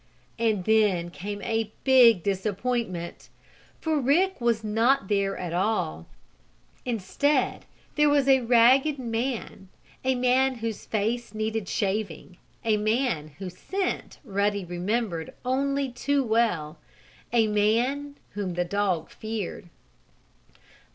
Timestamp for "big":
1.83-2.23